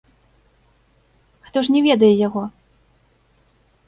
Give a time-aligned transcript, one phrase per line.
[1.49, 2.43] Хто ж не ведае яго?